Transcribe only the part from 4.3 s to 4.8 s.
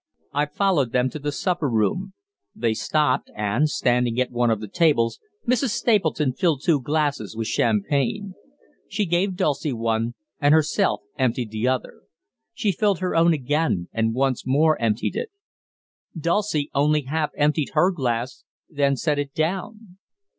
one of the